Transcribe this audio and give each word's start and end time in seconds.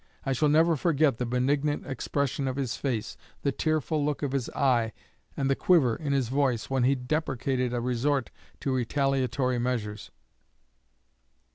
I 0.25 0.33
shall 0.33 0.49
never 0.49 0.75
forget 0.75 1.19
the 1.19 1.27
benignant 1.27 1.85
expression 1.85 2.47
of 2.47 2.55
his 2.55 2.75
face, 2.75 3.17
the 3.43 3.51
tearful 3.51 4.03
look 4.03 4.23
of 4.23 4.31
his 4.31 4.49
eye, 4.55 4.93
and 5.37 5.47
the 5.47 5.55
quiver 5.55 5.95
in 5.95 6.11
his 6.11 6.27
voice, 6.29 6.71
when 6.71 6.85
he 6.85 6.95
deprecated 6.95 7.71
a 7.71 7.79
resort 7.81 8.31
to 8.61 8.73
retaliatory 8.73 9.59
measures. 9.59 10.09